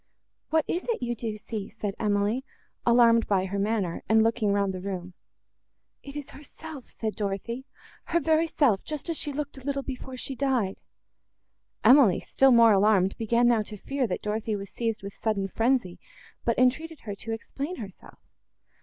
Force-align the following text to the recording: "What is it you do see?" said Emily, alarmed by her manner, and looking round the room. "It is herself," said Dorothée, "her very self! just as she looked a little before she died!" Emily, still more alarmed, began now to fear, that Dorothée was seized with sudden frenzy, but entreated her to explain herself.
"What 0.49 0.65
is 0.67 0.83
it 0.85 1.03
you 1.03 1.13
do 1.13 1.37
see?" 1.37 1.69
said 1.69 1.93
Emily, 1.99 2.43
alarmed 2.87 3.27
by 3.27 3.45
her 3.45 3.59
manner, 3.59 4.01
and 4.09 4.23
looking 4.23 4.51
round 4.51 4.73
the 4.73 4.81
room. 4.81 5.13
"It 6.01 6.15
is 6.15 6.31
herself," 6.31 6.85
said 6.89 7.15
Dorothée, 7.15 7.65
"her 8.05 8.19
very 8.19 8.47
self! 8.47 8.83
just 8.83 9.11
as 9.11 9.17
she 9.17 9.31
looked 9.31 9.59
a 9.59 9.61
little 9.63 9.83
before 9.83 10.17
she 10.17 10.33
died!" 10.35 10.77
Emily, 11.83 12.19
still 12.19 12.51
more 12.51 12.71
alarmed, 12.73 13.15
began 13.19 13.47
now 13.47 13.61
to 13.61 13.77
fear, 13.77 14.07
that 14.07 14.23
Dorothée 14.23 14.57
was 14.57 14.71
seized 14.71 15.03
with 15.03 15.13
sudden 15.13 15.47
frenzy, 15.47 15.99
but 16.45 16.57
entreated 16.57 17.01
her 17.01 17.13
to 17.17 17.31
explain 17.31 17.75
herself. 17.75 18.17